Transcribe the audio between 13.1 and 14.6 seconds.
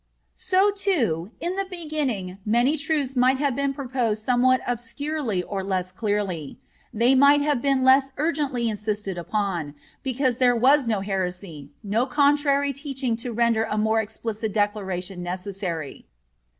to render a more explicit